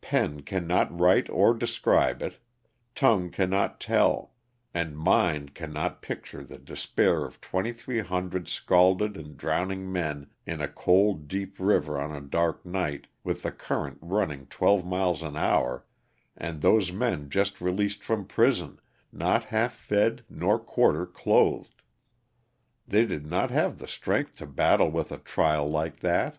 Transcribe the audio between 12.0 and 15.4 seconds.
on a dark night, with the current running twelve miles an